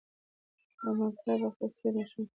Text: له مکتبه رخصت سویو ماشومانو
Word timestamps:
له 0.83 0.91
مکتبه 0.99 1.33
رخصت 1.41 1.71
سویو 1.77 1.95
ماشومانو 1.97 2.29